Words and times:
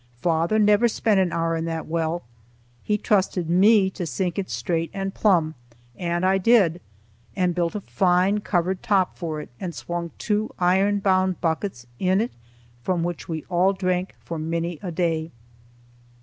Father 0.19 0.57
never 0.57 0.87
spent 0.87 1.19
an 1.19 1.31
hour 1.31 1.55
in 1.55 1.65
that 1.65 1.85
well. 1.85 2.23
He 2.81 2.97
trusted 2.97 3.47
me 3.51 3.91
to 3.91 4.07
sink 4.07 4.39
it 4.39 4.49
straight 4.49 4.89
and 4.95 5.13
plumb, 5.13 5.53
and 5.95 6.25
I 6.25 6.39
did, 6.39 6.81
and 7.35 7.53
built 7.53 7.75
a 7.75 7.81
fine 7.81 8.39
covered 8.39 8.81
top 8.81 9.15
over 9.21 9.41
it, 9.41 9.49
and 9.59 9.75
swung 9.75 10.09
two 10.17 10.55
iron 10.57 11.01
bound 11.01 11.39
buckets 11.39 11.85
in 11.99 12.19
it 12.19 12.31
from 12.81 13.03
which 13.03 13.29
we 13.29 13.43
all 13.47 13.73
drank 13.73 14.15
for 14.25 14.39
many 14.39 14.79
a 14.81 14.89
day. 14.89 15.29